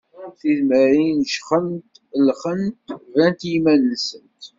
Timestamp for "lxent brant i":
2.27-3.49